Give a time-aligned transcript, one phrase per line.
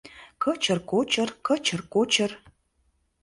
[0.43, 2.31] -Кычыр-кочыр, кычыр-кочыр